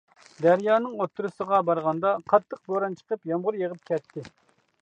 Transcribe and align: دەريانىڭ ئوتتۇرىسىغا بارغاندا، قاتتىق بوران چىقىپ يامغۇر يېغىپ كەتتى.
دەريانىڭ 0.43 0.95
ئوتتۇرىسىغا 1.03 1.59
بارغاندا، 1.69 2.15
قاتتىق 2.33 2.65
بوران 2.73 2.99
چىقىپ 3.03 3.33
يامغۇر 3.33 3.63
يېغىپ 3.65 3.89
كەتتى. 3.93 4.29